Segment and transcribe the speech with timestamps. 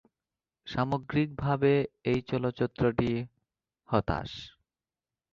[0.67, 1.73] সামগ্রিকভাবে,
[2.05, 3.09] এই চলচ্চিত্রটি
[3.89, 4.31] হতাশ।